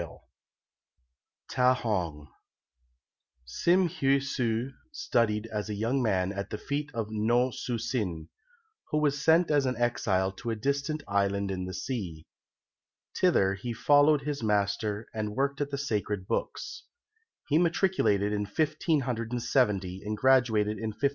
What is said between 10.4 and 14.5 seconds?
a distant island in the sea. Thither he followed his